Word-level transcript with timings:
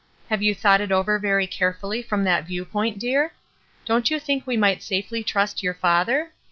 Have 0.31 0.41
you 0.41 0.55
thought 0.55 0.81
it 0.81 0.91
over 0.91 1.19
very 1.19 1.45
carefully 1.45 2.01
from 2.01 2.23
that 2.23 2.47
viewpoint, 2.47 2.97
dear? 2.97 3.33
Don't 3.85 4.09
you 4.09 4.19
think 4.19 4.47
we 4.47 4.57
might 4.57 4.81
safely 4.81 5.23
trust 5.23 5.61
your 5.61 5.75
father? 5.75 6.31